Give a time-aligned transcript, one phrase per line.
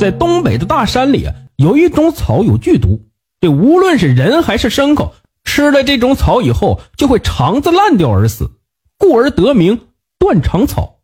[0.00, 3.02] 在东北的大山里啊，有一种草有剧毒，
[3.38, 5.12] 这无论是人还是牲口，
[5.44, 8.50] 吃了这种草以后，就会肠子烂掉而死，
[8.96, 11.00] 故而得名断肠草。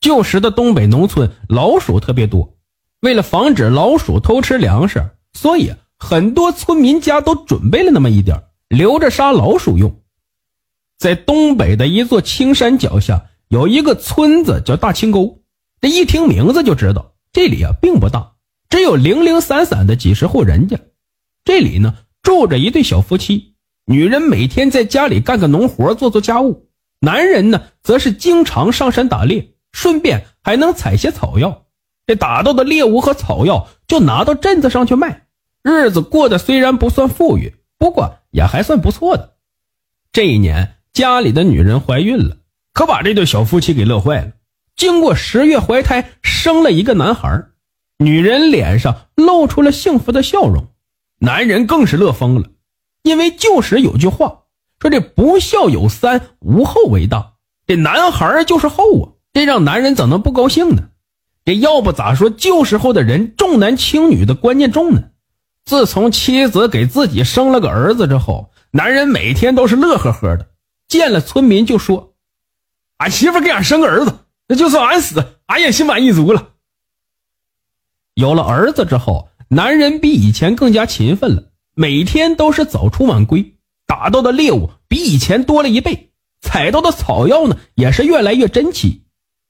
[0.00, 2.54] 旧时的东北农村老鼠特别多，
[3.00, 10.00] 为了防止老鼠偷吃粮食，所以很多村民家都准备了那么一点，留着杀老鼠用。
[11.00, 15.40] 在东北的一座青山脚下，有一个村子叫大青沟。
[15.80, 18.32] 这一听名字就知道，这里啊并不大，
[18.70, 20.78] 只有零零散散的几十户人家。
[21.44, 26.70] 这里呢住着一对小夫妻，女人每天在家里干个农活，做做家务，
[27.00, 29.50] 男人呢则是经常上山打猎。
[29.72, 31.64] 顺便还能采些草药，
[32.06, 35.26] 这打到的猎物和草药就拿到镇子上去卖，
[35.64, 39.34] 日子过得虽然不算富裕，不过也还算不错的。
[40.12, 42.36] 这一年家里的女人怀孕了，
[42.72, 44.30] 可把这对小夫妻给乐坏了。
[44.76, 47.44] 经过十月怀胎，生了一个男孩，
[47.98, 50.68] 女人脸上露出了幸福的笑容，
[51.18, 52.48] 男人更是乐疯了，
[53.02, 54.42] 因为旧时有句话
[54.80, 57.32] 说：“这不孝有三，无后为大。”
[57.66, 59.10] 这男孩就是后啊。
[59.32, 60.90] 这让男人怎能不高兴呢？
[61.44, 65.10] 这要不咋说旧时候的人重男轻女的观念重呢？
[65.64, 70.50] 自从妻子给自己生了个儿子之后，男人每天都是乐呵呵的，
[70.86, 72.14] 见了村民就说
[72.98, 74.14] ：“俺媳妇给俺生个儿子，
[74.46, 76.50] 那就算俺死，俺也心满意足了。”
[78.14, 89.04] 有了儿子之后，男人比以前更加勤奋了，每天都是早出晚归，打到的猎物比以前多了一倍，采到的草药呢也是越来越珍奇。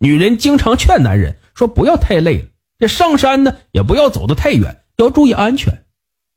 [0.00, 5.84] 女人经常劝男人说：“不要太累了，这上山呢也不要走得太远，要注意安全。”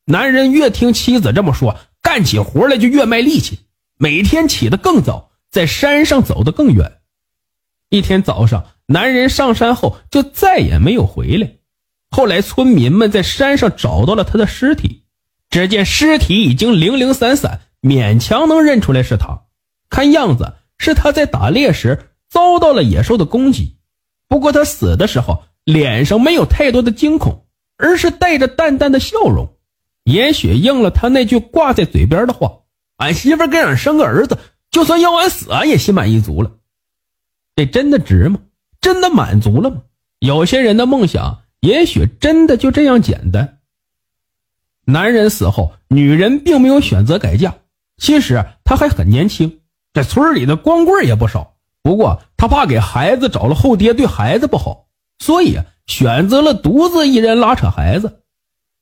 [0.06, 3.60] 男人越听妻子这么说，干起活来就越卖力气，
[3.98, 7.01] 每天起得更早，在山上走得更远。
[7.92, 11.52] 一天早上，男人上山后就再也没有回来。
[12.10, 15.04] 后来，村民们在山上找到了他的尸体，
[15.52, 19.44] 只见尸体已经零零散散，勉强能认出来是他。
[19.92, 22.08] 看样子是他在打猎时。
[22.32, 23.76] 遭到了野兽的攻击，
[24.30, 29.58] 不过他死的时候脸上没有太多的惊恐，而是带着淡淡的笑容，
[30.06, 32.60] 也许应了他那句挂在嘴边的话
[32.96, 34.38] ：“俺媳妇给俺生个儿子，
[34.72, 36.54] 就算要俺死，俺也心满意足了。”
[37.62, 38.40] 这真的值吗？
[38.82, 39.84] 真的满足了吗？
[40.18, 43.60] 有些人的梦想，也许真的就这样简单。
[44.86, 47.54] 男人死后，女人并没有选择改嫁，
[47.98, 49.60] 其实她还很年轻，
[49.94, 51.54] 这村里的光棍也不少。
[51.84, 54.88] 不过他怕给孩子找了后爹，对孩子不好，
[55.20, 58.22] 所以选择了独自一人拉扯孩子。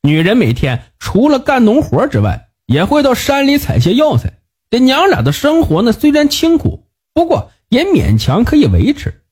[0.04, 4.40] 女人每天除了干农活之外，也会到山里采些药材。
[4.70, 9.24] 这娘俩的生活呢，虽然清苦，不过也勉强可以维持。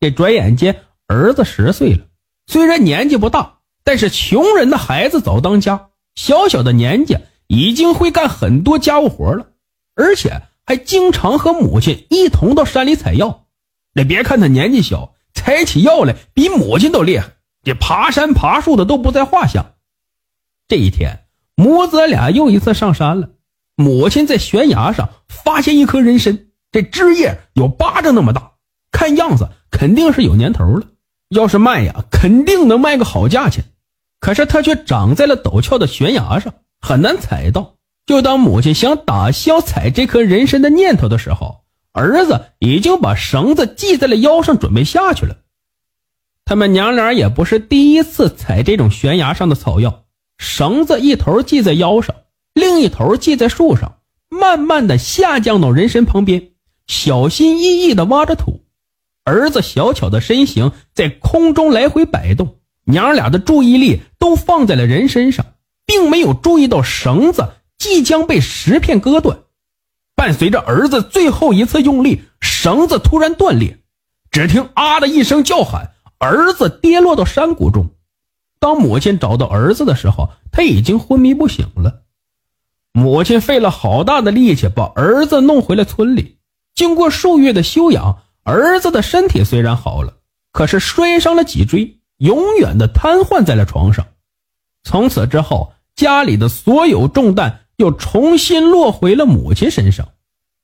[0.00, 2.06] 这转眼间儿子十岁了，
[2.46, 9.48] 虽然年纪不大，但是穷人的孩子早当家，小小的年纪已经会干很多家务活了，
[9.94, 10.42] 而且。
[10.68, 13.46] 还经常和母亲一同到山里采药。
[13.94, 19.76] 那别看他年纪小，采起药来比母亲都厉害，这爬山爬树的都不在话下。
[20.68, 21.20] 这一天，
[21.54, 23.30] 母子俩又一次上山了。
[23.76, 28.52] 母亲在悬崖上发现一颗人参，这枝叶有巴掌那么大，
[28.90, 30.86] 看样子肯定是有年头了。
[31.30, 33.64] 要是卖呀，肯定能卖个好价钱。
[34.20, 37.74] 可是它却长在了陡峭的悬崖上，很难采到。
[38.06, 45.36] 就当母亲想打消采这颗人参的念头的时候，儿子已经把绳子系在了腰上，准备下去了。
[46.44, 50.04] 他们娘俩也不是第一次采这种悬崖上的草药，
[50.38, 52.16] 绳子一头系在腰上，
[52.54, 53.98] 另一头系在树上，
[54.30, 56.52] 慢慢的下降到人参旁边，
[56.88, 58.64] 小心翼翼的挖着土。
[59.24, 65.46] 儿子小巧的身形在空中来回摆动，娘俩的注意力都放在了人身上，
[65.86, 67.50] 并没有注意到绳子。
[67.78, 69.38] 即将被石片割断，
[70.16, 73.78] 伴随着儿子最后一次用力，绳子突然断裂。
[74.32, 77.90] 只听“啊”的一声叫喊，儿子跌落到山谷中。
[78.58, 82.02] 当母亲找到儿子的时候，他已经昏迷不醒了。
[82.92, 86.37] 母亲费了好大的力气把儿子弄回了村里。
[86.78, 90.18] 经过数月的休养，儿子的身体虽然好了，
[90.52, 94.06] 可是摔伤了脊椎，永远的瘫痪在了床上。
[94.84, 97.64] 从此之后，家里的所有重担。
[97.78, 100.08] 又重新落回了母亲身上，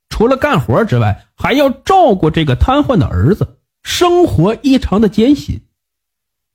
[0.08, 5.62] 除了干活之外，还要照顾这个瘫痪的儿子，生活异常的艰辛。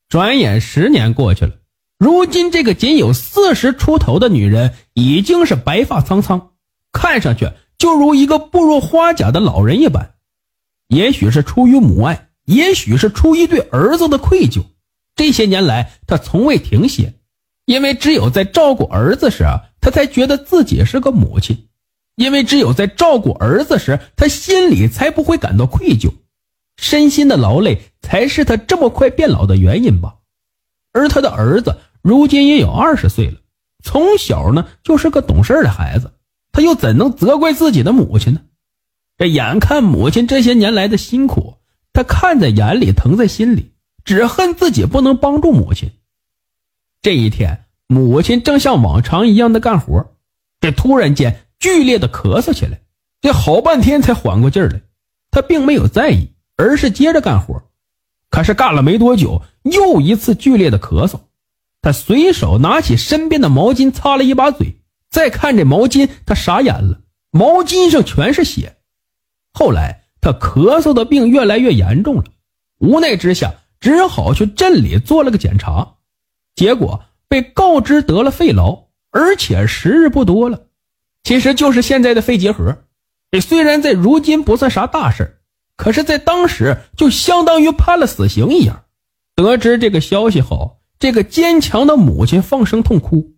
[0.09, 1.53] 转眼十年过去了，
[1.97, 6.51] 如今这个仅有四十出头的女人已经是白发苍苍，
[6.91, 7.49] 看上去
[7.79, 10.13] 就如一个步入花甲的老人一般。
[10.89, 14.63] 也许是出于母爱，也许是出于对儿子的愧疚，
[15.15, 17.13] 这些年来他从未停歇，
[17.65, 19.45] 因为只有在照顾儿子时，
[19.81, 21.55] 他才觉得自己是个母亲；
[22.15, 26.11] 因为只有在照顾儿子时，他心里才不会感到愧疚。
[26.77, 30.15] 身心的劳累才是他这么快变老的原因吧。
[30.91, 33.37] 而他的儿子如今也有二十岁了，
[33.83, 36.11] 从小呢就是个懂事的孩子，
[36.51, 38.41] 他又怎能责怪自己的母亲呢？
[39.17, 41.55] 这眼看母亲这些年来的辛苦，
[41.93, 43.71] 他看在眼里，疼在心里，
[44.03, 45.91] 只恨自己不能帮助母亲。
[47.01, 50.15] 这一天，母亲正像往常一样的干活，
[50.59, 52.81] 这突然间剧烈的咳嗽起来，
[53.21, 54.81] 这好半天才缓过劲儿来。
[55.31, 56.29] 他并没有在意。
[56.61, 57.63] 而是接着干活，
[58.29, 61.21] 可是干了没多久，又一次剧烈的咳嗽。
[61.81, 64.78] 他随手拿起身边的毛巾擦了一把嘴，
[65.09, 67.01] 再看这毛巾，他傻眼了，
[67.31, 68.77] 毛巾上全是血。
[69.53, 72.25] 后来他咳嗽的病越来越严重了，
[72.79, 75.95] 无奈之下，只好去镇里做了个检查，
[76.55, 80.67] 结果被告知得了肺痨，而且时日不多了。
[81.23, 82.83] 其实就是现在的肺结核，
[83.31, 85.41] 这虽然在如今不算啥大事
[85.75, 88.83] 可是，在当时就相当于判了死刑一样。
[89.35, 93.31] 得知这个消息后，这个坚强的母亲放声痛哭。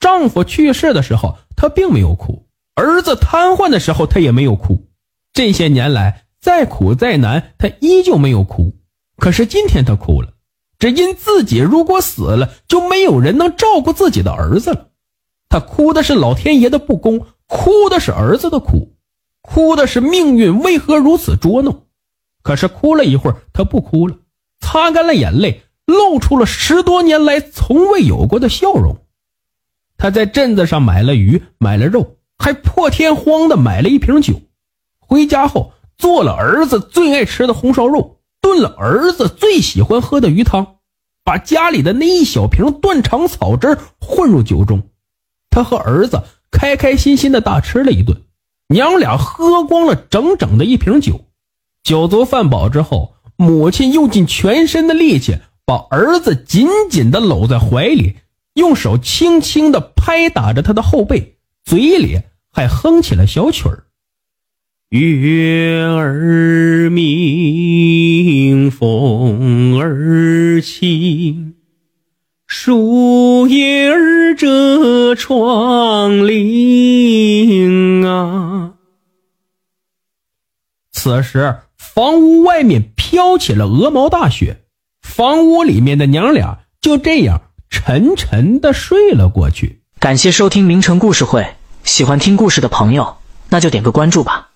[0.00, 4.88] 丈夫去世的时候，她并没有哭；儿子瘫痪的时候，她也没有哭。
[5.32, 8.74] 这些年来，再苦再难，她依旧没有哭。
[9.16, 10.34] 可是今天她哭了，
[10.78, 14.88] 只因自己如果死了，就没有人能照顾自己的儿子了。
[15.48, 18.94] 她哭的是老天爷的不公，哭的是儿子的苦，
[19.40, 21.86] 哭的是命运为何如此捉弄。
[22.42, 24.16] 可是哭了一会儿，他不哭了，
[24.60, 29.03] 擦干了眼泪，露出了十多年来从未有过的笑容。
[30.04, 34.34] 他在镇子上买了鱼，买了肉，还破天荒的买了一瓶酒。
[35.00, 40.76] 回家后，做了儿子最爱吃的红烧肉，炖了儿子最喜欢喝的鱼汤，
[41.24, 44.82] 把家里的那一小瓶断肠草汁混入酒中。
[45.48, 48.24] 他和儿子开开心心的大吃了一顿，
[48.68, 51.24] 娘俩喝光了整整的一瓶酒。
[51.82, 58.16] 酒足饭饱之后，母亲用尽全身的力气把儿子紧紧的搂在怀里，
[58.54, 62.20] 用手轻轻地拍打着他的后背，嘴里
[62.50, 63.84] 还哼起了小曲儿
[64.90, 71.54] ：“月儿明，风儿轻，
[72.46, 78.74] 树叶儿遮窗棂啊。”
[80.90, 81.56] 此时。
[81.76, 84.64] 房屋外面飘起了鹅毛大雪，
[85.00, 89.80] 房屋里面的娘俩就这样沉沉的睡了过去。
[89.98, 93.16] 感谢收听名城故事会，喜欢听故事的朋友，
[93.48, 94.50] 那就点个关注吧。